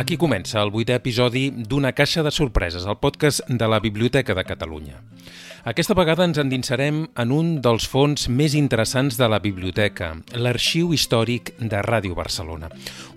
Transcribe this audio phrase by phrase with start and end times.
[0.00, 4.44] Aquí comença el vuitè episodi d'Una caixa de sorpreses, el podcast de la Biblioteca de
[4.48, 5.02] Catalunya.
[5.68, 11.52] Aquesta vegada ens endinsarem en un dels fons més interessants de la biblioteca, l'Arxiu Històric
[11.60, 12.70] de Ràdio Barcelona.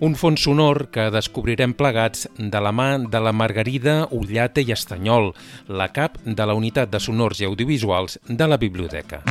[0.04, 5.32] Un fons sonor que descobrirem plegats de la mà de la Margarida Ullate i Estanyol,
[5.72, 9.24] la cap de la Unitat de Sonors i Audiovisuals de la biblioteca.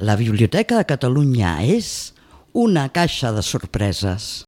[0.00, 2.12] La Biblioteca de Catalunya és
[2.54, 4.44] una caixa de sorpreses.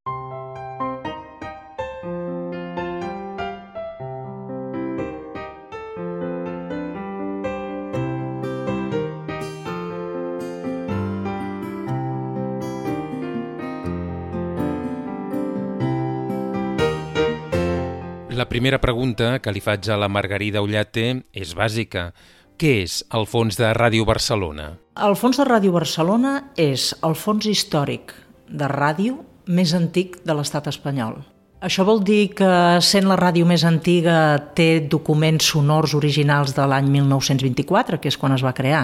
[18.30, 22.12] La primera pregunta que li faig a la Margarida Ullate és bàsica.
[22.60, 24.66] Què és el fons de Ràdio Barcelona?
[25.00, 28.12] El fons de Ràdio Barcelona és el fons històric
[28.52, 29.14] de ràdio
[29.48, 31.22] més antic de l'estat espanyol.
[31.64, 32.50] Això vol dir que,
[32.84, 38.36] sent la ràdio més antiga, té documents sonors originals de l'any 1924, que és quan
[38.36, 38.82] es va crear?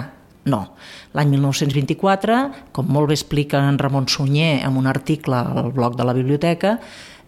[0.49, 0.63] No.
[1.13, 2.39] L'any 1924,
[2.73, 6.79] com molt bé explica en Ramon Sunyer en un article al blog de la biblioteca,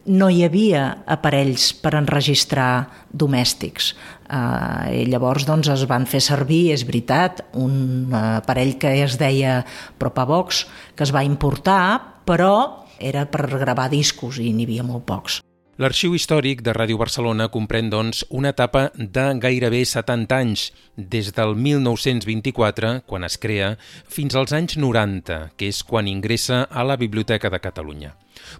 [0.05, 3.93] no hi havia aparells per enregistrar domèstics.
[4.29, 9.63] Eh, llavors doncs, es van fer servir, és veritat, un aparell que es deia
[9.97, 15.41] Propavox, que es va importar, però era per gravar discos i n'hi havia molt pocs.
[15.79, 20.63] L'arxiu històric de Ràdio Barcelona comprèn, doncs, una etapa de gairebé 70 anys,
[20.99, 23.69] des del 1924, quan es crea,
[24.03, 28.11] fins als anys 90, que és quan ingressa a la Biblioteca de Catalunya.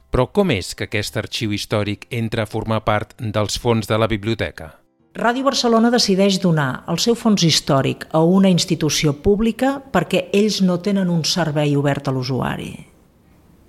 [0.08, 4.08] Però com és que aquest arxiu històric entra a formar part dels fons de la
[4.08, 4.78] biblioteca?
[5.20, 10.80] Ràdio Barcelona decideix donar el seu fons històric a una institució pública perquè ells no
[10.80, 12.78] tenen un servei obert a l'usuari.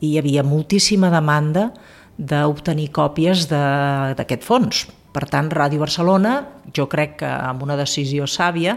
[0.01, 1.73] Hi havia moltíssima demanda
[2.21, 4.85] d'obtenir còpies d'aquest fons.
[5.11, 6.37] Per tant, Ràdio Barcelona,
[6.77, 8.77] jo crec que amb una decisió sàvia,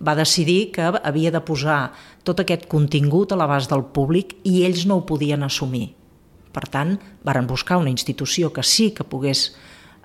[0.00, 1.92] va decidir que havia de posar
[2.24, 5.90] tot aquest contingut a l'abast del públic i ells no ho podien assumir.
[6.54, 6.96] Per tant,
[7.26, 9.50] varen buscar una institució que sí que pogués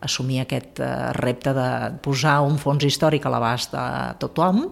[0.01, 0.89] assumir aquest eh,
[1.19, 1.69] repte de
[2.03, 3.85] posar un fons històric a l'abast de
[4.19, 4.63] tothom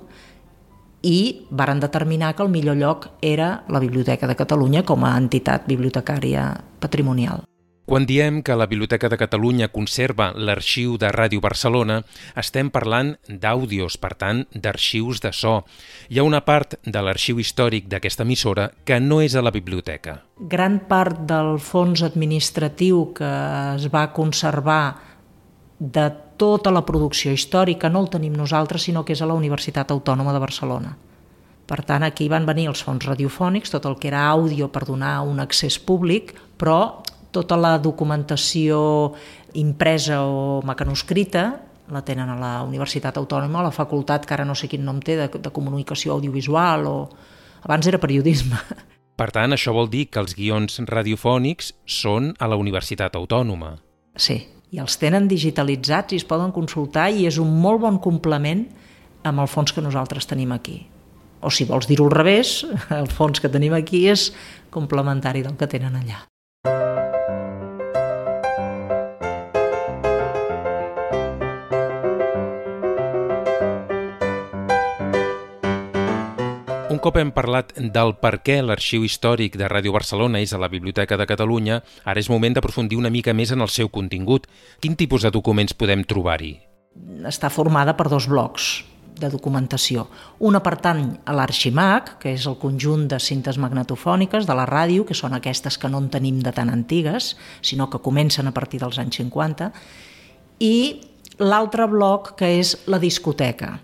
[1.07, 5.67] i varen determinar que el millor lloc era la Biblioteca de Catalunya com a entitat
[5.67, 6.49] bibliotecària
[6.81, 7.45] patrimonial.
[7.87, 12.01] Quan diem que la Biblioteca de Catalunya conserva l'arxiu de Ràdio Barcelona,
[12.35, 15.61] estem parlant d'àudios, per tant, d'arxius de so.
[16.11, 20.17] Hi ha una part de l'arxiu històric d'aquesta emissora que no és a la biblioteca.
[20.35, 23.31] Gran part del fons administratiu que
[23.79, 24.83] es va conservar
[25.79, 29.95] de tota la producció històrica no el tenim nosaltres, sinó que és a la Universitat
[29.95, 30.97] Autònoma de Barcelona.
[31.67, 35.21] Per tant, aquí van venir els fons radiofònics, tot el que era àudio per donar
[35.23, 37.06] un accés públic, però
[37.37, 38.81] tota la documentació
[39.57, 41.47] impresa o mecanoscrita
[41.91, 44.99] la tenen a la Universitat Autònoma, a la facultat, que ara no sé quin nom
[44.99, 46.97] té, de, de comunicació audiovisual o...
[47.63, 48.59] Abans era periodisme.
[49.17, 53.73] Per tant, això vol dir que els guions radiofònics són a la Universitat Autònoma.
[54.13, 54.37] Sí,
[54.71, 58.67] i els tenen digitalitzats i es poden consultar i és un molt bon complement
[59.25, 60.83] amb el fons que nosaltres tenim aquí.
[61.41, 62.61] O si vols dir-ho al revés,
[62.93, 64.31] el fons que tenim aquí és
[64.73, 66.25] complementari del que tenen allà.
[76.87, 80.69] Un cop hem parlat del per què l'arxiu històric de Ràdio Barcelona és a la
[80.71, 84.45] Biblioteca de Catalunya, ara és moment d'aprofundir una mica més en el seu contingut.
[84.79, 86.53] Quin tipus de documents podem trobar-hi?
[87.27, 88.69] Està formada per dos blocs
[89.19, 90.05] de documentació.
[90.39, 95.17] Una pertany a l'Arximac, que és el conjunt de cintes magnetofòniques de la ràdio, que
[95.17, 99.03] són aquestes que no en tenim de tan antigues, sinó que comencen a partir dels
[99.03, 99.73] anys 50,
[100.63, 100.75] i
[101.43, 103.81] l'altre bloc, que és la discoteca,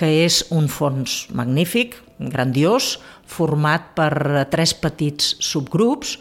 [0.00, 6.18] que és un fons magnífic, grandiós, format per tres petits subgrups,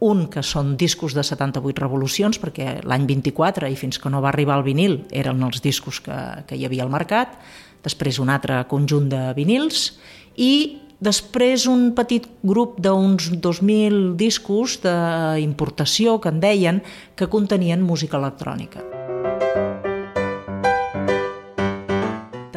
[0.00, 4.30] un que són discos de 78 revolucions, perquè l'any 24 i fins que no va
[4.30, 7.34] arribar el vinil eren els discos que, que hi havia al mercat,
[7.82, 9.98] després un altre conjunt de vinils.
[10.38, 16.82] I després un petit grup d'uns 2.000 discos d'importació que en deien
[17.18, 19.07] que contenien música electrònica.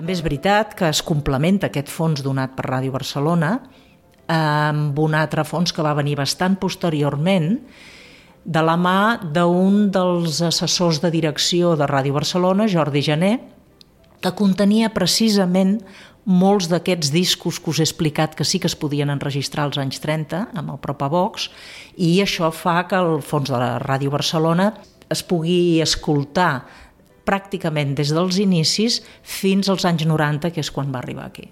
[0.01, 3.51] També és veritat que es complementa aquest fons donat per Ràdio Barcelona
[4.33, 7.51] amb un altre fons que va venir bastant posteriorment
[8.41, 13.31] de la mà d'un dels assessors de direcció de Ràdio Barcelona, Jordi Jané,
[14.25, 15.77] que contenia precisament
[16.25, 20.01] molts d'aquests discos que us he explicat que sí que es podien enregistrar als anys
[20.01, 21.51] 30 amb el Propavox
[22.01, 24.71] i això fa que el fons de la Ràdio Barcelona
[25.13, 26.63] es pugui escoltar
[27.27, 31.49] pràcticament des dels inicis fins als anys 90, que és quan va arribar aquí.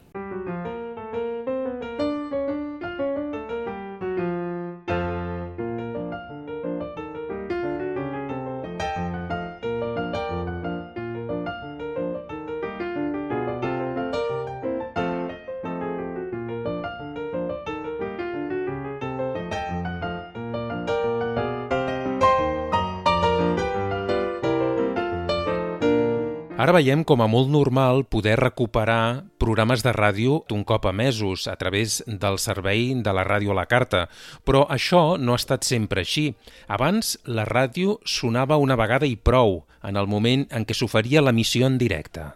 [26.59, 31.45] Ara veiem com a molt normal poder recuperar programes de ràdio un cop a mesos
[31.47, 34.01] a través del servei de la ràdio a la carta,
[34.43, 36.33] però això no ha estat sempre així.
[36.67, 41.63] Abans la ràdio sonava una vegada i prou, en el moment en què s'oferia l'emissió
[41.63, 42.27] en directe.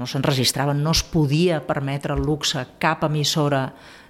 [0.00, 3.66] No s'enregistraven, no es podia permetre el luxe cap emissora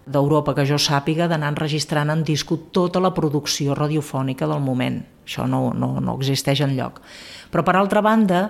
[0.07, 5.03] d'Europa que jo sàpiga d'anar enregistrant en disco tota la producció radiofònica del moment.
[5.27, 7.01] Això no, no, no existeix en lloc.
[7.51, 8.47] Però per altra banda,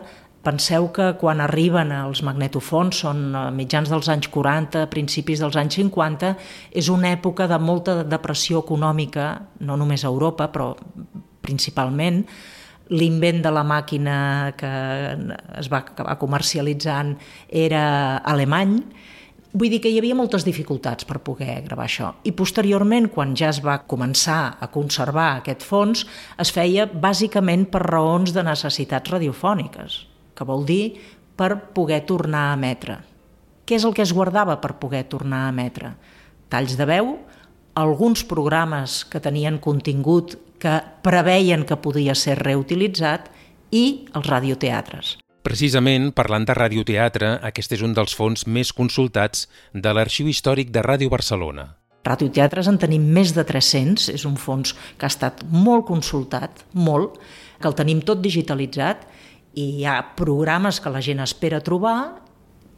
[0.47, 6.37] Penseu que quan arriben els magnetofons, són mitjans dels anys 40, principis dels anys 50,
[6.71, 9.25] és una època de molta depressió econòmica,
[9.67, 10.69] no només a Europa, però
[11.43, 12.23] principalment,
[12.95, 14.19] l'invent de la màquina
[14.55, 14.71] que
[15.59, 17.17] es va acabar comercialitzant
[17.67, 17.85] era
[18.23, 18.79] alemany,
[19.57, 22.11] Vull dir que hi havia moltes dificultats per poder gravar això.
[22.29, 26.03] I posteriorment, quan ja es va començar a conservar aquest fons,
[26.37, 29.97] es feia bàsicament per raons de necessitats radiofòniques
[30.37, 30.97] que vol dir
[31.37, 33.01] per poder tornar a emetre.
[33.67, 35.97] Què és el que es guardava per poder tornar a emetre?
[36.53, 37.17] Talls de veu,
[37.75, 43.29] alguns programes que tenien contingut que preveien que podia ser reutilitzat
[43.75, 45.17] i els radioteatres.
[45.47, 49.45] Precisament, parlant de radioteatre, aquest és un dels fons més consultats
[49.75, 51.69] de l'Arxiu Històric de Ràdio Barcelona.
[52.07, 57.21] Radioteatres en tenim més de 300, és un fons que ha estat molt consultat, molt,
[57.61, 59.07] que el tenim tot digitalitzat
[59.57, 61.99] i hi ha programes que la gent espera trobar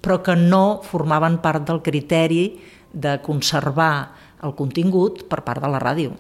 [0.01, 2.59] però que no formaven part del criteri
[2.93, 4.15] de conservar
[4.47, 6.15] el contingut per part de la ràdio.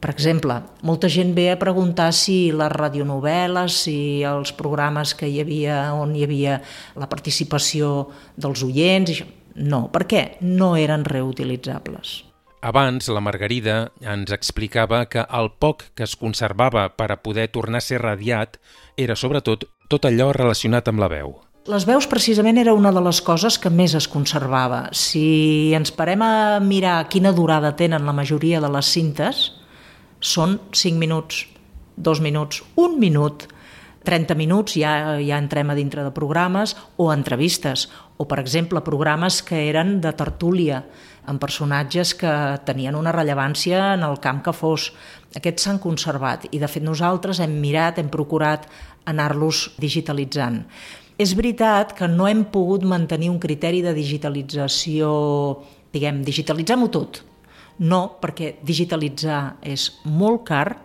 [0.00, 5.42] Per exemple, molta gent ve a preguntar si les radionovel·les, si els programes que hi
[5.42, 6.60] havia, on hi havia
[6.96, 9.22] la participació dels oients...
[9.60, 10.20] No, per què?
[10.46, 12.29] No eren reutilitzables.
[12.60, 17.80] Abans, la Margarida ens explicava que el poc que es conservava per a poder tornar
[17.80, 18.58] a ser radiat
[19.00, 21.32] era sobretot tot allò relacionat amb la veu.
[21.72, 24.82] Les veus precisament era una de les coses que més es conservava.
[24.92, 29.40] Si ens parem a mirar quina durada tenen la majoria de les cintes,
[30.20, 31.46] són 5 minuts,
[31.96, 33.46] 2 minuts, 1 minut,
[34.04, 39.42] 30 minuts ja, ja entrem a dintre de programes o entrevistes, o per exemple programes
[39.44, 40.84] que eren de tertúlia,
[41.28, 42.32] amb personatges que
[42.66, 44.90] tenien una rellevància en el camp que fos.
[45.36, 48.66] Aquests s'han conservat i de fet nosaltres hem mirat, hem procurat
[49.10, 50.64] anar-los digitalitzant.
[51.20, 55.10] És veritat que no hem pogut mantenir un criteri de digitalització,
[55.92, 57.20] diguem, digitalitzem-ho tot.
[57.80, 60.80] No, perquè digitalitzar és molt car,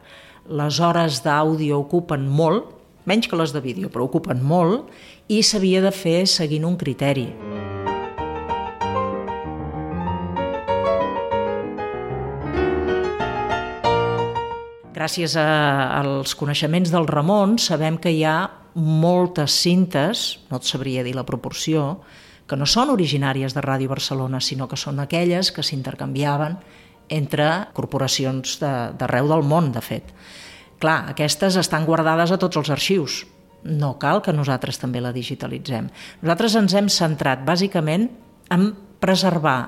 [0.46, 2.76] les hores d'àudio ocupen molt,
[3.06, 4.90] menys que les de vídeo, però ocupen molt,
[5.28, 7.30] i s'havia de fer seguint un criteri.
[15.06, 21.04] gràcies a, als coneixements del Ramon, sabem que hi ha moltes cintes, no et sabria
[21.06, 22.00] dir la proporció,
[22.50, 26.58] que no són originàries de Ràdio Barcelona, sinó que són aquelles que s'intercanviaven
[27.10, 30.10] entre corporacions d'arreu de, del món, de fet.
[30.80, 33.24] Clar, aquestes estan guardades a tots els arxius.
[33.66, 35.90] No cal que nosaltres també la digitalitzem.
[36.22, 38.10] Nosaltres ens hem centrat bàsicament
[38.54, 38.68] en
[39.02, 39.60] preservar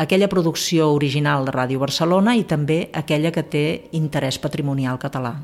[0.00, 5.36] aquella producció original de Ràdio Barcelona i també aquella que té interès patrimonial català.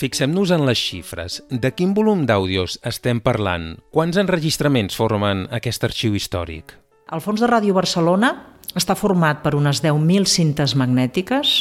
[0.00, 1.40] Fixem-nos en les xifres.
[1.50, 3.74] De quin volum d'àudios estem parlant?
[3.92, 6.74] Quants enregistraments formen aquest arxiu històric?
[7.12, 8.32] El Fons de Ràdio Barcelona
[8.78, 11.54] està format per unes 10.000 cintes magnètiques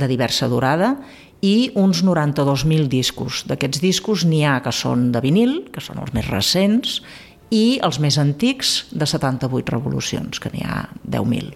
[0.00, 0.94] de diversa durada
[1.44, 3.44] i uns 92.000 discos.
[3.48, 7.00] D'aquests discos n'hi ha que són de vinil, que són els més recents,
[7.50, 11.50] i els més antics de 78 revolucions, que n'hi ha 10.000.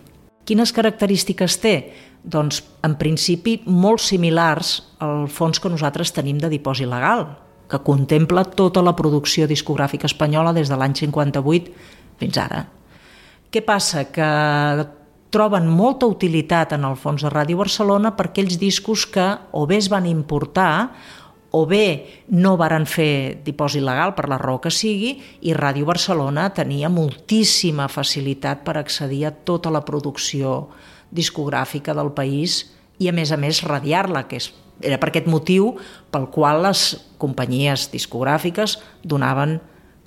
[0.45, 1.77] Quines característiques té?
[2.25, 7.27] Doncs, en principi, molt similars al fons que nosaltres tenim de dipòsit legal,
[7.69, 11.73] que contempla tota la producció discogràfica espanyola des de l'any 58
[12.21, 12.65] fins ara.
[13.53, 14.07] Què passa?
[14.09, 14.29] Que
[15.35, 19.81] troben molta utilitat en el fons de Ràdio Barcelona per aquells discos que o bé
[19.83, 20.93] es van importar
[21.55, 25.13] o bé no varen fer dipòsit legal per la raó que sigui
[25.47, 30.55] i Ràdio Barcelona tenia moltíssima facilitat per accedir a tota la producció
[31.11, 32.63] discogràfica del país
[32.99, 34.51] i a més a més radiar-la, que és,
[34.83, 35.75] era per aquest motiu
[36.15, 39.59] pel qual les companyies discogràfiques donaven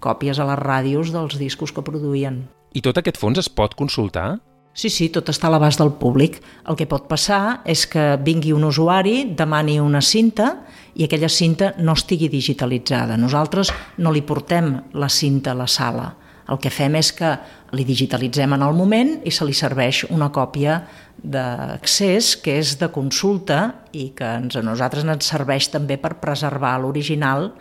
[0.03, 2.45] còpies a les ràdios dels discos que produïen.
[2.73, 4.37] I tot aquest fons es pot consultar?
[4.77, 6.35] Sí, sí, tot està a l'abast del públic.
[6.69, 10.51] El que pot passar és que vingui un usuari, demani una cinta
[10.93, 13.17] i aquella cinta no estigui digitalitzada.
[13.17, 16.11] Nosaltres no li portem la cinta a la sala.
[16.47, 17.33] El que fem és que
[17.75, 20.79] li digitalitzem en el moment i se li serveix una còpia
[21.17, 23.59] d'accés que és de consulta
[23.91, 27.51] i que ens, a nosaltres ens serveix també per preservar l'original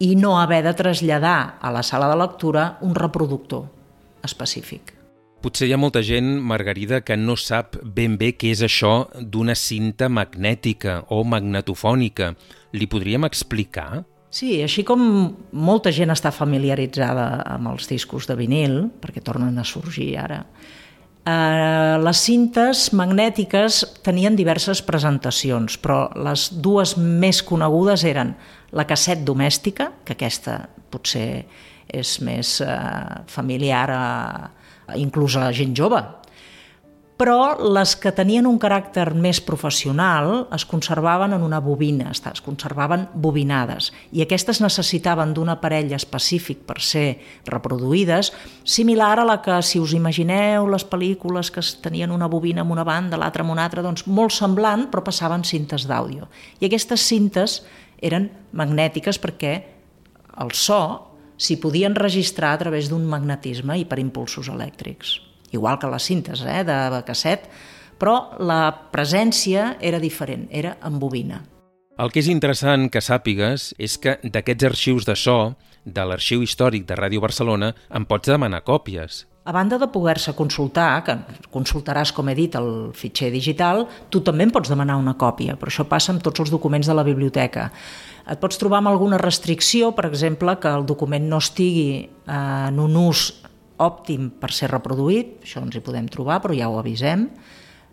[0.00, 3.66] i no haver de traslladar a la sala de lectura un reproductor
[4.24, 4.94] específic.
[5.40, 9.54] Potser hi ha molta gent, Margarida, que no sap ben bé què és això d'una
[9.56, 12.34] cinta magnètica o magnetofònica.
[12.76, 14.02] Li podríem explicar?
[14.30, 15.00] Sí, així com
[15.50, 20.44] molta gent està familiaritzada amb els discos de vinil, perquè tornen a sorgir ara,
[21.26, 28.36] eh, les cintes magnètiques tenien diverses presentacions, però les dues més conegudes eren
[28.70, 30.60] la casset domèstica, que aquesta
[30.90, 31.44] potser
[31.90, 32.70] és més eh,
[33.26, 34.04] familiar a,
[34.94, 36.00] inclús a gent jove.
[37.20, 43.02] Però les que tenien un caràcter més professional es conservaven en una bobina, es conservaven
[43.12, 48.32] bobinades, i aquestes necessitaven d'un aparell específic per ser reproduïdes,
[48.64, 52.88] similar a la que, si us imagineu, les pel·lícules que tenien una bobina amb una
[52.88, 56.32] banda, l'altra amb una altra, doncs molt semblant, però passaven cintes d'àudio.
[56.64, 57.60] I aquestes cintes
[58.00, 59.58] eren magnètiques perquè
[60.40, 60.82] el so
[61.36, 65.18] s'hi podien registrar a través d'un magnetisme i per impulsos elèctrics.
[65.50, 67.48] Igual que les cintes eh, de casset,
[68.00, 71.42] però la presència era diferent, era en bobina.
[72.00, 75.40] El que és interessant que sàpigues és que d'aquests arxius de so,
[75.84, 79.26] de l'arxiu històric de Ràdio Barcelona, en pots demanar còpies.
[79.44, 81.16] A banda de poder-se consultar, que
[81.52, 85.72] consultaràs, com he dit, el fitxer digital, tu també en pots demanar una còpia, però
[85.72, 87.68] això passa amb tots els documents de la biblioteca.
[88.30, 92.80] Et pots trobar amb alguna restricció, per exemple, que el document no estigui eh, en
[92.80, 93.26] un ús
[93.80, 97.28] òptim per ser reproduït, això ens hi podem trobar, però ja ho avisem,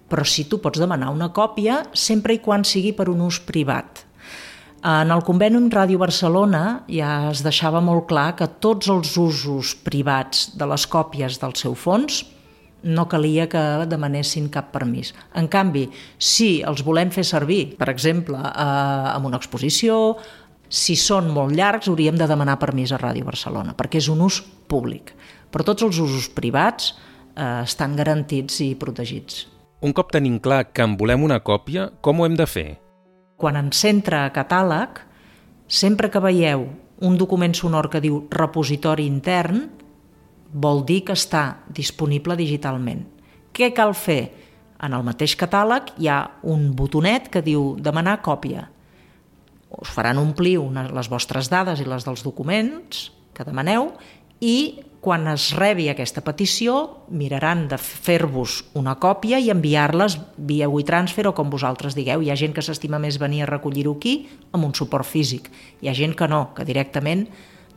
[0.08, 4.06] però sí tu pots demanar una còpia sempre i quan sigui per un ús privat.
[4.88, 9.74] En el conveni amb Ràdio Barcelona ja es deixava molt clar que tots els usos
[9.84, 12.22] privats de les còpies del seu fons
[12.88, 15.14] no calia que demanessin cap permís.
[15.36, 20.18] En canvi, si els volem fer servir, per exemple, eh, en una exposició,
[20.70, 24.42] si són molt llargs hauríem de demanar permís a Ràdio Barcelona, perquè és un ús
[24.68, 25.14] públic.
[25.52, 29.46] Però tots els usos privats eh, estan garantits i protegits.
[29.82, 32.68] Un cop tenim clar que en volem una còpia, com ho hem de fer?
[33.38, 35.04] Quan ens entra a catàleg,
[35.68, 36.66] sempre que veieu
[37.06, 39.68] un document sonor que diu repositori intern,
[40.50, 43.04] vol dir que està disponible digitalment.
[43.54, 44.22] Què cal fer?
[44.82, 48.68] En el mateix catàleg hi ha un botonet que diu demanar còpia.
[49.78, 53.92] Us faran omplir una, les vostres dades i les dels documents que demaneu
[54.42, 61.28] i quan es rebi aquesta petició miraran de fer-vos una còpia i enviar-les via WeTransfer
[61.30, 62.26] o com vosaltres digueu.
[62.26, 64.18] Hi ha gent que s'estima més venir a recollir-ho aquí
[64.52, 65.52] amb un suport físic.
[65.82, 67.28] Hi ha gent que no, que directament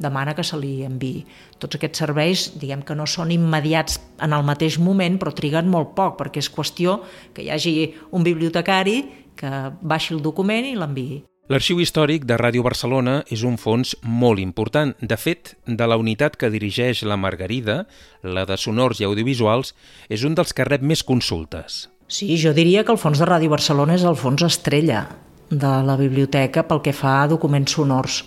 [0.00, 1.26] demana que se li enviï.
[1.60, 5.92] Tots aquests serveis, diguem que no són immediats en el mateix moment, però triguen molt
[5.94, 7.02] poc, perquè és qüestió
[7.36, 7.74] que hi hagi
[8.16, 9.02] un bibliotecari
[9.36, 11.20] que baixi el document i l'enviï.
[11.50, 14.92] L'Arxiu Històric de Ràdio Barcelona és un fons molt important.
[15.02, 17.80] De fet, de la unitat que dirigeix la Margarida,
[18.22, 19.72] la de sonors i audiovisuals,
[20.06, 21.88] és un dels que rep més consultes.
[22.06, 25.08] Sí, jo diria que el fons de Ràdio Barcelona és el fons estrella
[25.50, 28.20] de la biblioteca pel que fa a documents sonors.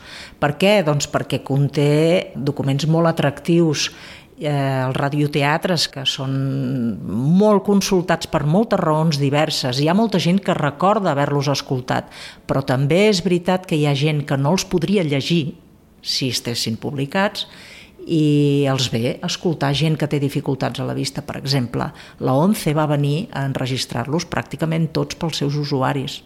[0.43, 0.73] Per què?
[0.83, 3.87] Doncs perquè conté documents molt atractius,
[4.39, 4.53] eh,
[4.85, 6.33] els radioteatres que són
[7.37, 9.79] molt consultats per moltes raons diverses.
[9.79, 12.09] Hi ha molta gent que recorda haver-los escoltat,
[12.47, 15.55] però també és veritat que hi ha gent que no els podria llegir
[16.01, 17.47] si estessin publicats
[18.03, 21.23] i els ve escoltar gent que té dificultats a la vista.
[21.23, 21.87] Per exemple,
[22.19, 26.23] la ONCE va venir a enregistrar-los pràcticament tots pels seus usuaris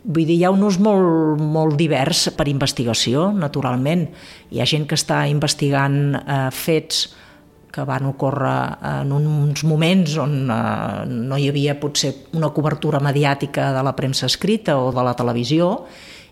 [0.00, 4.06] Vull dir, hi ha un ús molt, molt divers per investigació, naturalment.
[4.50, 7.10] Hi ha gent que està investigant eh, fets
[7.70, 13.70] que van ocórrer en uns moments on eh, no hi havia potser una cobertura mediàtica
[13.76, 15.70] de la premsa escrita o de la televisió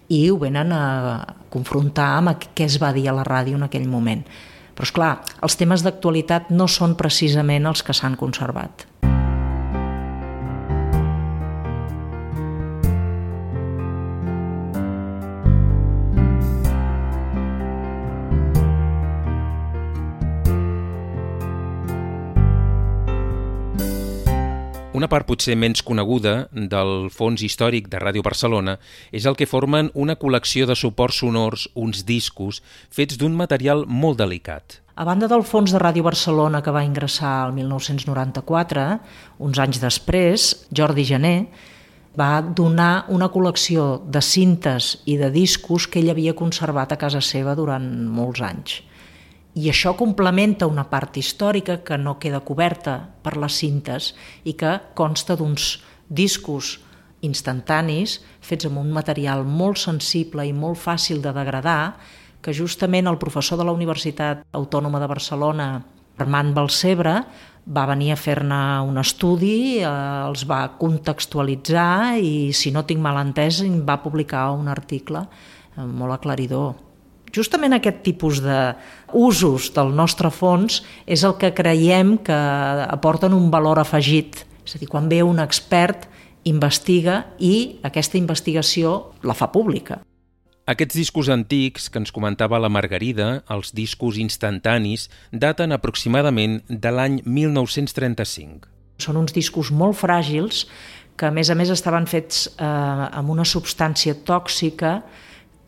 [0.08, 0.84] i ho venen a
[1.52, 4.24] confrontar amb què es va dir a la ràdio en aquell moment.
[4.74, 5.12] Però, és clar,
[5.44, 8.87] els temes d'actualitat no són precisament els que s'han conservat.
[24.98, 28.72] Una part potser menys coneguda del fons històric de Ràdio Barcelona
[29.14, 32.58] és el que formen una col·lecció de suports sonors, uns discos,
[32.90, 34.80] fets d'un material molt delicat.
[34.98, 38.88] A banda del fons de Ràdio Barcelona que va ingressar el 1994,
[39.46, 41.34] uns anys després, Jordi Gené
[42.18, 47.22] va donar una col·lecció de cintes i de discos que ell havia conservat a casa
[47.22, 47.86] seva durant
[48.18, 48.80] molts anys.
[49.58, 52.92] I això complementa una part històrica que no queda coberta
[53.24, 54.12] per les cintes
[54.46, 56.76] i que consta d'uns discos
[57.26, 61.96] instantanis fets amb un material molt sensible i molt fàcil de degradar
[62.44, 65.68] que justament el professor de la Universitat Autònoma de Barcelona,
[66.22, 67.18] Armand Balcebre,
[67.66, 69.88] va venir a fer-ne un estudi, eh,
[70.28, 76.22] els va contextualitzar i, si no tinc mal entès, va publicar un article eh, molt
[76.22, 76.76] aclaridor
[77.34, 82.38] justament aquest tipus d'usos del nostre fons és el que creiem que
[82.88, 84.44] aporten un valor afegit.
[84.64, 86.08] És a dir, quan ve un expert,
[86.48, 90.00] investiga i aquesta investigació la fa pública.
[90.68, 97.22] Aquests discos antics que ens comentava la Margarida, els discos instantanis, daten aproximadament de l'any
[97.24, 98.68] 1935.
[99.00, 100.66] Són uns discos molt fràgils
[101.18, 104.98] que a més a més estaven fets eh, amb una substància tòxica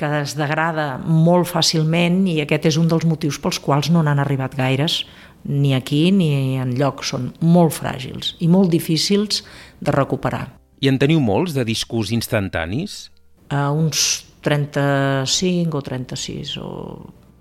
[0.01, 4.23] que es degrada molt fàcilment i aquest és un dels motius pels quals no n'han
[4.23, 5.03] arribat gaires
[5.45, 7.05] ni aquí ni en lloc.
[7.05, 9.45] Són molt fràgils i molt difícils
[9.81, 10.47] de recuperar.
[10.81, 13.11] I en teniu molts de discos instantanis?
[13.53, 16.71] Uh, uns 35 o 36 o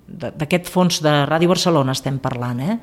[0.09, 2.75] d'aquest fons de Ràdio Barcelona estem parlant, eh?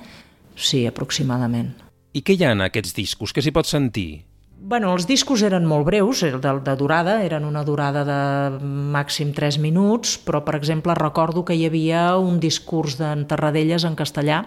[0.57, 1.75] Sí, aproximadament.
[2.17, 3.35] I què hi ha en aquests discos?
[3.35, 4.23] Què s'hi pot sentir?
[4.57, 8.21] Bueno, els discos eren molt breus, de, de durada, eren una durada de
[8.65, 13.95] màxim 3 minuts, però, per exemple, recordo que hi havia un discurs d'en Terradelles en
[13.95, 14.41] castellà,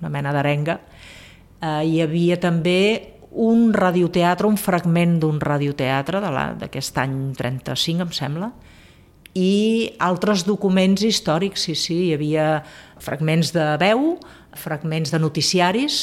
[0.00, 0.80] una mena d'arenga.
[1.62, 2.80] Eh, hi havia també
[3.30, 6.20] un radioteatre, un fragment d'un radioteatre
[6.58, 8.50] d'aquest any 35, em sembla,
[9.38, 12.50] i altres documents històrics, sí, sí, hi havia
[12.98, 14.16] fragments de veu,
[14.58, 16.02] fragments de noticiaris,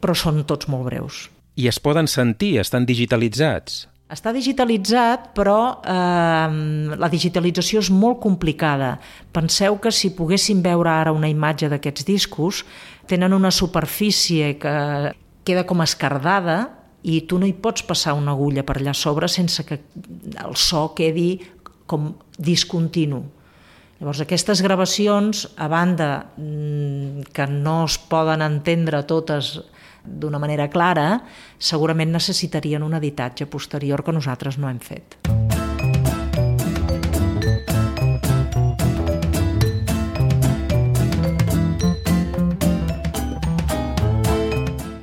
[0.00, 1.30] però són tots molt breus.
[1.56, 3.86] I es poden sentir, estan digitalitzats.
[4.10, 8.96] Està digitalitzat, però eh, la digitalització és molt complicada.
[9.30, 12.64] Penseu que si poguéssim veure ara una imatge d'aquests discos,
[13.06, 14.74] tenen una superfície que
[15.46, 16.58] queda com escardada
[17.06, 19.78] i tu no hi pots passar una agulla per allà sobre sense que
[20.42, 21.38] el so quedi
[21.86, 23.22] com discontinu.
[24.00, 29.58] Llavors, aquestes gravacions, a banda mm, que no es poden entendre totes
[30.04, 31.20] d'una manera clara,
[31.58, 35.20] segurament necessitarien un editatge posterior que nosaltres no hem fet.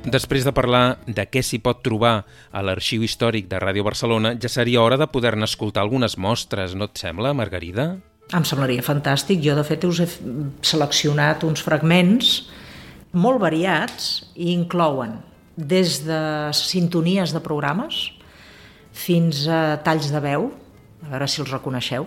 [0.08, 4.48] Després de parlar de què s'hi pot trobar a l'arxiu històric de Ràdio Barcelona, ja
[4.48, 7.90] seria hora de poder-ne escoltar algunes mostres, no et sembla, Margarida?
[8.32, 9.42] Em semblaria fantàstic.
[9.44, 10.08] Jo, de fet, us he
[10.64, 12.48] seleccionat uns fragments
[13.18, 15.18] molt variats i inclouen
[15.58, 16.20] des de
[16.54, 18.12] sintonies de programes
[18.94, 20.48] fins a talls de veu,
[21.02, 22.06] a veure si els reconeixeu,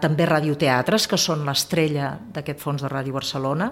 [0.00, 3.70] també radioteatres, que són l'estrella d'aquest fons de Ràdio Barcelona,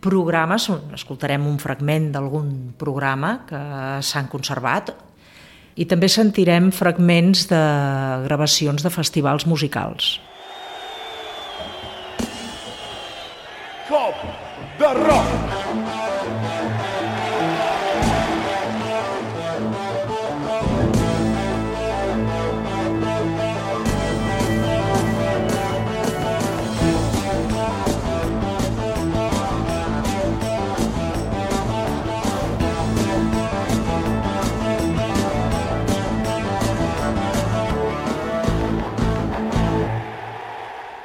[0.00, 3.60] programes, escoltarem un fragment d'algun programa que
[4.04, 4.92] s'han conservat,
[5.78, 7.62] i també sentirem fragments de
[8.26, 10.18] gravacions de festivals musicals.
[13.88, 14.14] Cop
[14.78, 15.17] de rock!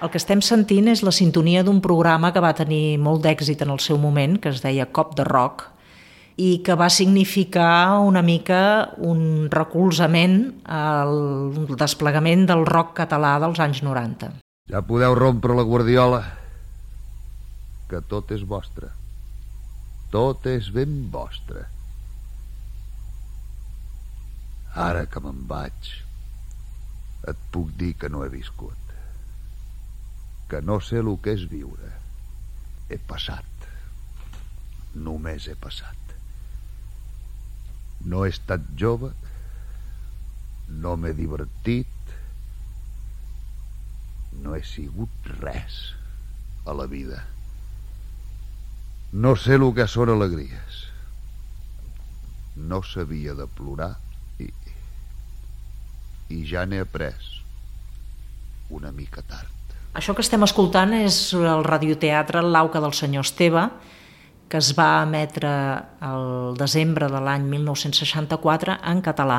[0.03, 3.69] El que estem sentint és la sintonia d'un programa que va tenir molt d'èxit en
[3.71, 5.69] el seu moment, que es deia Cop de Rock,
[6.35, 10.35] i que va significar una mica un recolzament
[10.67, 11.15] al
[11.79, 14.33] desplegament del rock català dels anys 90.
[14.73, 16.21] Ja podeu rompre la guardiola,
[17.87, 18.91] que tot és vostre.
[20.11, 21.63] Tot és ben vostre.
[24.75, 25.95] Ara que me'n vaig,
[27.23, 28.82] et puc dir que no he viscut.
[30.53, 31.87] Que no sé el que és viure.
[32.85, 33.63] He passat.
[35.05, 36.11] Només he passat.
[38.05, 39.09] No he estat jove,
[40.83, 42.13] no m'he divertit,
[44.43, 45.79] no he sigut res
[46.69, 47.23] a la vida.
[49.25, 50.83] No sé el que són alegries.
[52.69, 53.95] No sabia de plorar
[54.37, 54.51] i,
[56.37, 57.33] i ja n'he après
[58.69, 59.62] una mica tard.
[59.93, 63.67] Això que estem escoltant és el radioteatre L'Auca del senyor Esteve,
[64.49, 65.51] que es va emetre
[66.07, 69.37] el desembre de l'any 1964 en català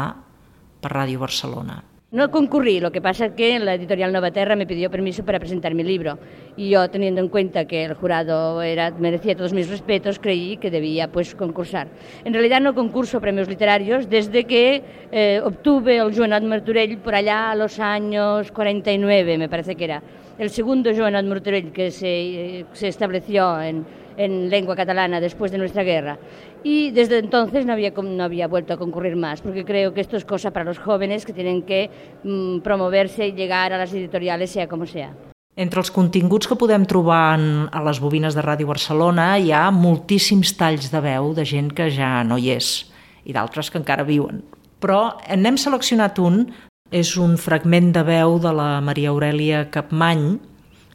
[0.78, 1.80] per Ràdio Barcelona.
[2.14, 5.74] No concurrí, lo que pasa que la editorial Nova Terra me pidió permiso para presentar
[5.74, 6.20] mi libro
[6.56, 10.70] y yo, teniendo en cuenta que el jurado era, merecía todos mis respetos, creí que
[10.70, 11.88] debía pues, concursar.
[12.24, 17.50] En realidad no concurso premios literarios desde que eh, obtuve el Joanot Martorell por allá
[17.50, 20.02] a los años 49, me parece que era.
[20.38, 25.82] El segundo Joanot Martorell que se, se estableció en, en lengua catalana después de nuestra
[25.82, 26.18] guerra.
[26.62, 30.16] Y desde entonces no había, no había vuelto a concurrir más, porque creo que esto
[30.16, 31.90] es cosa para los jóvenes que tienen que
[32.24, 35.14] mm, promoverse y llegar a las editoriales, sea como sea.
[35.56, 39.68] Entre els continguts que podem trobar en, a les bobines de Ràdio Barcelona hi ha
[39.70, 42.90] moltíssims talls de veu de gent que ja no hi és
[43.22, 44.42] i d'altres que encara viuen.
[44.82, 46.48] Però n'hem seleccionat un,
[46.94, 50.36] és un fragment de veu de la Maria Aurelia Capmany,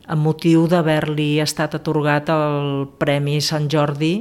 [0.08, 4.14] amb motiu d'haver-li estat atorgat el Premi Sant Jordi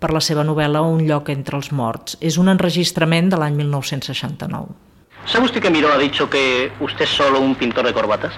[0.00, 2.16] per la seva novel·la Un lloc entre els morts.
[2.24, 4.72] És un enregistrament de l'any 1969.
[5.26, 8.32] ¿Sabe usted que Miró ha dicho que usted es solo un pintor de corbatas?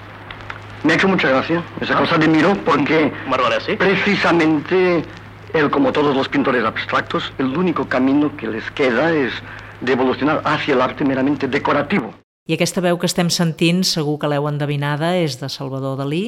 [0.83, 3.77] Me ha hecho mucha gracia esa cosa de Miró porque Bárbara, ¿sí?
[3.77, 5.05] precisamente
[5.53, 9.31] él, como todos los pintores abstractos, el único camino que les queda es
[9.79, 12.02] de evolucionar hacia el arte meramente decorativo.
[12.43, 16.25] I aquesta veu que estem sentint, segur que l'heu endevinada, és de Salvador Dalí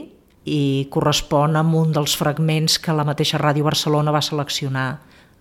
[0.47, 4.85] i correspon amb un dels fragments que la mateixa Ràdio Barcelona va seleccionar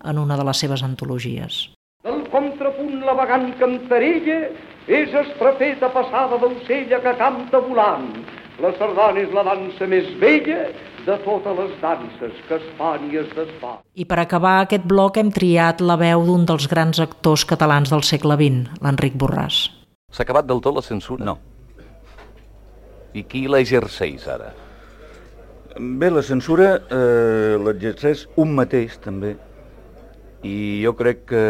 [0.03, 1.59] en una de les seves antologies.
[2.03, 4.41] Del contrapunt la vagant cantarella
[4.99, 8.11] és estrafeta passada d'ocella que canta volant.
[8.59, 10.59] La sardana és la dansa més vella
[11.07, 13.79] de totes les danses que es fan i es desfan.
[13.95, 18.03] I per acabar aquest bloc hem triat la veu d'un dels grans actors catalans del
[18.03, 19.63] segle XX, l'Enric Borràs.
[20.15, 21.25] S'ha acabat del tot la censura?
[21.27, 21.35] No.
[23.15, 24.53] I qui l'exerceix ara?
[25.75, 29.33] Bé, la censura eh, l'exerceix un mateix, també,
[30.47, 31.43] i jo crec que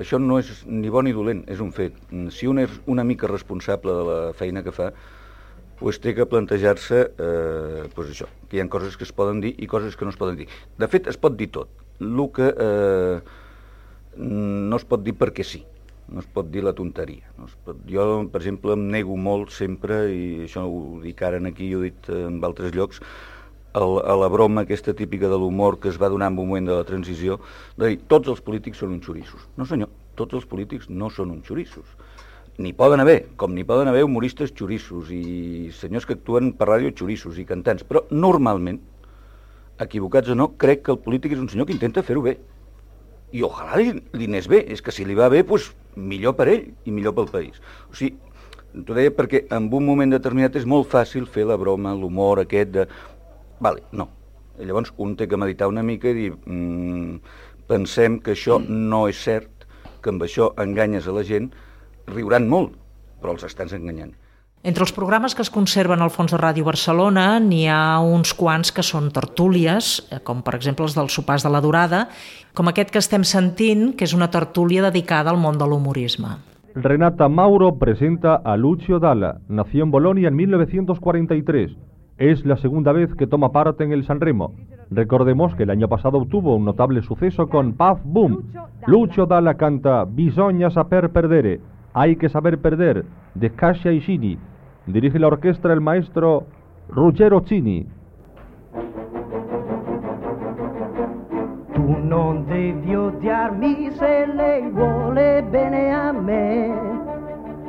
[0.00, 2.00] això no és ni bo ni dolent, és un fet.
[2.32, 4.88] Si un és una mica responsable de la feina que fa,
[5.76, 9.52] pues té que plantejar-se eh, pues això, que hi ha coses que es poden dir
[9.60, 10.48] i coses que no es poden dir.
[10.80, 11.68] De fet, es pot dir tot.
[12.00, 13.16] El que eh,
[14.16, 15.66] no es pot dir perquè sí,
[16.08, 17.30] no es pot dir la tonteria.
[17.38, 17.78] No es pot...
[17.90, 21.82] Jo, per exemple, em nego molt sempre, i això ho dic ara aquí i ho
[21.82, 23.02] he dit en altres llocs,
[23.76, 26.72] a la broma aquesta típica de l'humor que es va donar en un moment de
[26.78, 27.40] la transició,
[27.76, 29.42] de dir, tots els polítics són uns xorissos.
[29.56, 31.84] No senyor, tots els polítics no són uns xorissos.
[32.56, 36.94] N'hi poden haver, com n'hi poden haver humoristes xorissos i senyors que actuen per ràdio
[36.96, 38.80] xorissos i cantants, però normalment,
[39.84, 42.38] equivocats o no, crec que el polític és un senyor que intenta fer-ho bé.
[43.34, 46.46] I ojalà li, li anés bé, és que si li va bé, doncs millor per
[46.52, 47.58] ell i millor pel país.
[47.90, 48.14] O sigui,
[48.76, 52.74] t'ho deia perquè en un moment determinat és molt fàcil fer la broma, l'humor aquest
[52.76, 52.86] de
[53.60, 54.10] Vale, no.
[54.60, 57.20] Llavors un té que meditar una mica i dir mm,
[57.68, 59.64] pensem que això no és cert,
[60.04, 61.48] que amb això enganyes a la gent,
[62.12, 62.76] riuran molt,
[63.20, 64.12] però els estàs enganyant.
[64.66, 68.72] Entre els programes que es conserven al fons de Ràdio Barcelona n'hi ha uns quants
[68.74, 72.00] que són tertúlies, eh, com per exemple els dels sopars de la Durada,
[72.52, 76.32] com aquest que estem sentint, que és una tertúlia dedicada al món de l'humorisme.
[76.74, 79.36] Renata Mauro presenta a Lucio Dalla.
[79.48, 81.76] Nació en Bolonia en 1943.
[82.18, 84.52] Es la segunda vez que toma parte en el Sanremo.
[84.90, 88.42] Recordemos que el año pasado obtuvo un notable suceso con Puff Boom.
[88.88, 91.60] Lucio Dalla canta Bisogna saper perdere,
[91.94, 93.04] hay que saber perder,
[93.36, 94.36] de Kasia Ishini.
[94.86, 96.46] Dirige la orquesta el maestro
[96.88, 97.84] Ruggero Cini.
[101.72, 107.04] Tu non devi odiarmi se lei vuole bene a me.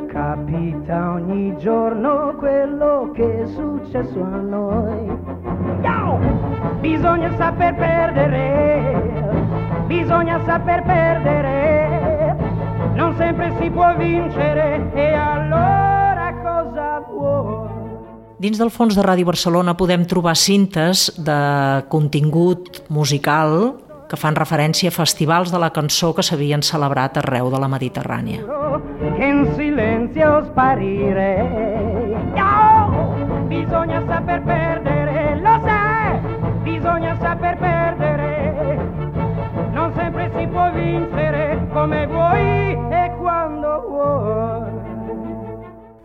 [0.08, 5.18] Capita ogni giorno quello che è successo a noi.
[5.82, 6.20] Yo!
[6.82, 9.24] Bisogna saper perdere,
[9.88, 12.36] bisogna saper perdere,
[12.94, 15.77] non sempre si può vincere e allora?
[18.38, 21.38] Dins del fons de Ràdio Barcelona podem trobar cintes de
[21.89, 23.56] contingut musical
[24.08, 28.43] que fan referència a festivals de la cançó que s'havien celebrat arreu de la Mediterrània.
[29.17, 31.32] Che in silenzio sparire.
[32.38, 33.17] Oh,
[33.50, 36.21] bisogna saper perdere, lo sai,
[36.62, 38.32] bisogna saper perdere.
[39.73, 44.67] Non sempre si può vincere come vuoi e quando vuoi.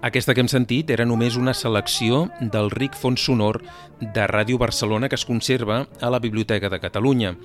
[0.02, 3.60] Aquesta que hem sentit era només una selecció del ric fons sonor
[4.02, 7.36] de Ràdio Barcelona que es conserva a la Biblioteca de Catalunya.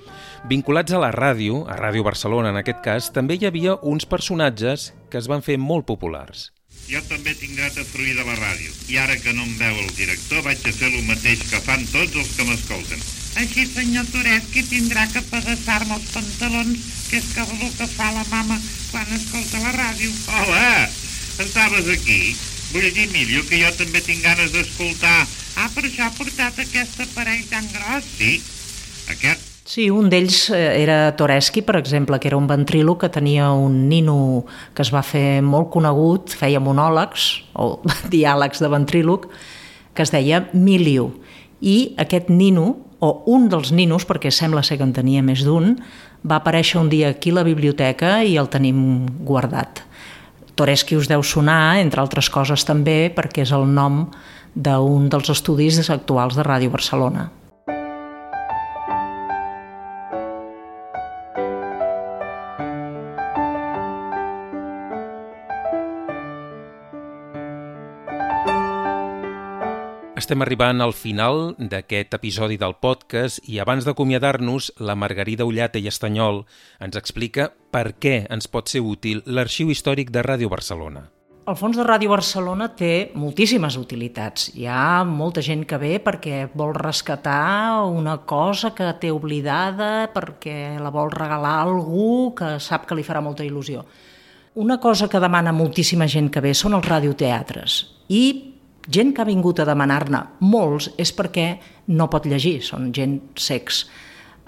[0.50, 4.90] Vinculats a la ràdio, a Ràdio Barcelona en aquest cas, també hi havia uns personatges
[5.06, 6.48] que es van fer molt populars.
[6.90, 8.74] Jo també tinc dret a fruir de la ràdio.
[8.90, 11.86] I ara que no em veu el director, vaig a fer el mateix que fan
[11.94, 13.08] tots els que m'escolten.
[13.38, 18.26] Així, senyor Toreschi, tindrà que pedaçar-me els pantalons, que és que el que fa la
[18.32, 18.58] mama
[18.90, 20.10] quan escolta la ràdio.
[20.40, 20.97] Hola!
[21.38, 22.34] Estaves aquí?
[22.72, 25.22] Vull dir, Emilio, que jo també tinc ganes d'escoltar.
[25.56, 28.08] Ah, per això ha portat aquest aparell tan gros?
[28.18, 28.40] Sí,
[29.14, 29.46] aquest.
[29.68, 33.82] Sí, un d'ells eh, era Toreschi, per exemple, que era un ventríloc que tenia un
[33.88, 37.70] nino que es va fer molt conegut, feia monòlegs o
[38.14, 39.30] diàlegs de ventríloc,
[39.94, 41.10] que es deia Miliu.
[41.60, 45.76] I aquest nino, o un dels ninos, perquè sembla ser que en tenia més d'un,
[46.24, 48.80] va aparèixer un dia aquí a la biblioteca i el tenim
[49.22, 49.84] guardat.
[50.58, 54.08] Toreschi us deu sonar, entre altres coses també, perquè és el nom
[54.58, 57.28] d'un dels estudis actuals de Ràdio Barcelona.
[70.18, 75.86] Estem arribant al final d'aquest episodi del podcast i abans d'acomiadar-nos, la Margarida Ullata i
[75.86, 76.40] Estanyol
[76.82, 81.04] ens explica per què ens pot ser útil l'Arxiu Històric de Ràdio Barcelona.
[81.46, 84.50] El fons de Ràdio Barcelona té moltíssimes utilitats.
[84.58, 90.80] Hi ha molta gent que ve perquè vol rescatar una cosa que té oblidada, perquè
[90.82, 93.86] la vol regalar a algú que sap que li farà molta il·lusió.
[94.58, 97.84] Una cosa que demana moltíssima gent que ve són els radioteatres.
[98.10, 98.57] I
[98.88, 101.48] gent que ha vingut a demanar-ne molts és perquè
[101.94, 103.86] no pot llegir, són gent secs.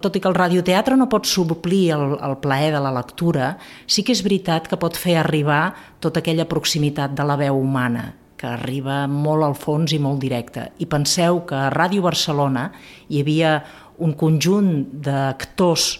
[0.00, 3.52] Tot i que el radioteatre no pot suplir el, el plaer de la lectura,
[3.86, 8.06] sí que és veritat que pot fer arribar tota aquella proximitat de la veu humana,
[8.40, 10.70] que arriba molt al fons i molt directe.
[10.80, 12.70] I penseu que a Ràdio Barcelona
[13.08, 13.58] hi havia
[14.00, 14.72] un conjunt
[15.04, 15.90] d'actors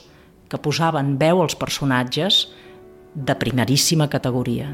[0.51, 2.47] que posaven veu als personatges
[3.15, 4.73] de primeríssima categoria.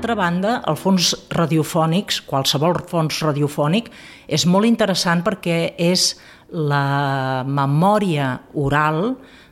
[0.00, 3.90] D'altra banda, el fons radiofònics, qualsevol fons radiofònic,
[4.32, 6.14] és molt interessant perquè és
[6.48, 9.10] la memòria oral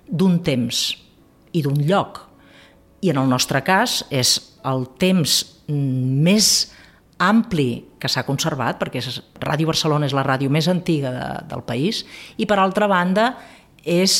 [0.08, 0.78] d'un temps
[1.52, 2.22] i d'un lloc.
[3.04, 4.30] I en el nostre cas és
[4.64, 5.34] el temps
[5.68, 6.48] més
[7.20, 7.68] ampli
[8.00, 9.02] que s'ha conservat, perquè
[9.44, 12.06] Ràdio Barcelona és la ràdio més antiga de, del país,
[12.40, 13.34] i per altra banda
[13.84, 14.16] és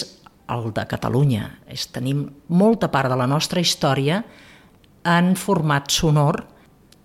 [0.53, 1.49] el de Catalunya.
[1.73, 4.21] És, tenim molta part de la nostra història
[5.05, 6.43] en format sonor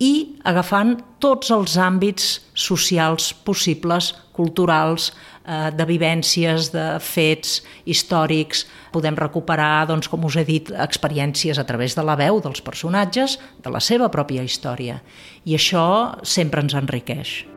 [0.02, 5.12] i agafant tots els àmbits socials possibles, culturals,
[5.46, 8.66] eh, de vivències, de fets històrics.
[8.92, 13.38] Podem recuperar, doncs, com us he dit, experiències a través de la veu dels personatges,
[13.62, 15.00] de la seva pròpia història.
[15.44, 17.53] I això sempre ens enriqueix.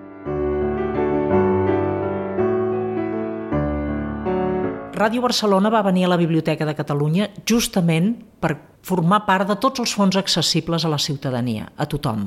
[4.97, 9.83] Ràdio Barcelona va venir a la Biblioteca de Catalunya justament per formar part de tots
[9.83, 12.23] els fons accessibles a la ciutadania, a tothom.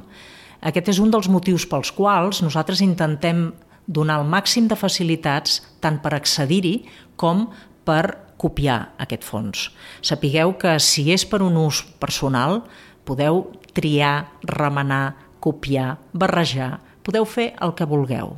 [0.62, 3.48] Aquest és un dels motius pels quals nosaltres intentem
[3.90, 6.76] donar el màxim de facilitats tant per accedir-hi
[7.18, 7.48] com
[7.82, 8.04] per
[8.38, 9.64] copiar aquest fons.
[10.00, 12.62] Sapigueu que si és per un ús personal,
[13.02, 18.36] podeu triar, remenar, copiar, barrejar, podeu fer el que vulgueu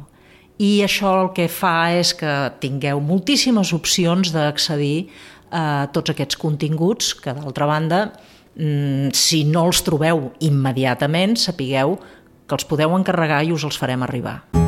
[0.63, 5.09] i això el que fa és que tingueu moltíssimes opcions d'accedir
[5.51, 8.03] a tots aquests continguts que, d'altra banda,
[8.55, 11.99] mm, si no els trobeu immediatament, sapigueu
[12.47, 14.62] que els podeu encarregar i us els farem arribar.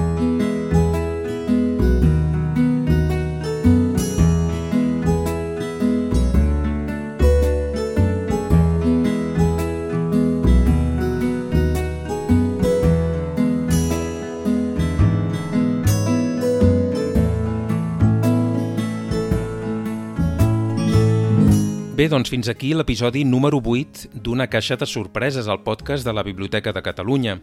[22.05, 26.23] Bé, doncs fins aquí l'episodi número 8 d'Una caixa de sorpreses, al podcast de la
[26.23, 27.39] Biblioteca de Catalunya.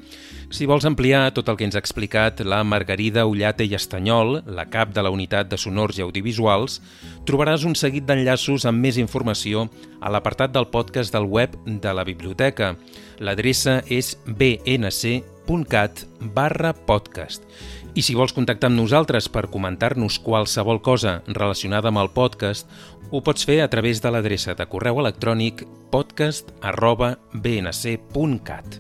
[0.54, 4.68] Si vols ampliar tot el que ens ha explicat la Margarida Ullate i Estanyol, la
[4.70, 6.78] cap de la Unitat de Sonors i Audiovisuals,
[7.26, 9.66] trobaràs un seguit d'enllaços amb més informació
[9.98, 12.76] a l'apartat del podcast del web de la biblioteca.
[13.18, 16.06] L'adreça és bnc.cat
[16.38, 17.50] barra podcast.
[17.92, 22.70] I si vols contactar amb nosaltres per comentar-nos qualsevol cosa relacionada amb el podcast,
[23.12, 28.80] ho pots fer a través de l'adreça de correu electrònic podcast arroba bnc.cat.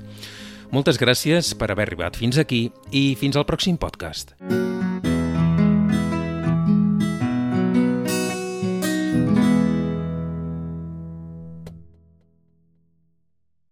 [0.72, 4.32] Moltes gràcies per haver arribat fins aquí i fins al pròxim podcast.